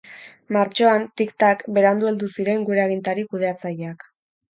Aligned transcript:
Martxoan, 0.55 1.03
tik-tak, 1.21 1.61
berandu 1.75 2.09
heldu 2.11 2.29
ziren 2.37 2.65
gure 2.71 2.83
agintari 2.87 3.27
kudeatzaileak. 3.35 4.09